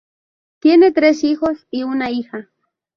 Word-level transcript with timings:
Tiene 0.59 0.91
tres 0.91 1.23
hijos 1.23 1.67
y 1.69 1.83
una 1.83 2.09
hija. 2.09 2.49